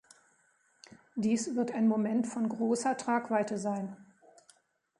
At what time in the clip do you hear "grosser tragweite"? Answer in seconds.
2.49-3.59